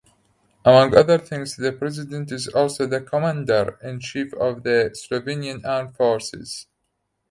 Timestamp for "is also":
2.31-2.87